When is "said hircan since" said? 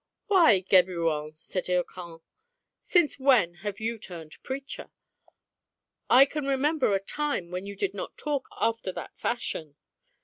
1.35-3.19